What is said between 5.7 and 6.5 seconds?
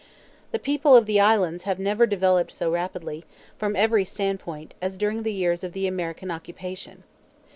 the American